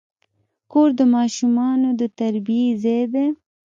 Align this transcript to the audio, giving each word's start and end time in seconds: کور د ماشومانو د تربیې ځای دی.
کور 0.71 0.89
د 0.99 1.01
ماشومانو 1.15 1.89
د 1.99 2.01
تربیې 2.19 2.67
ځای 2.83 3.03
دی. 3.13 3.27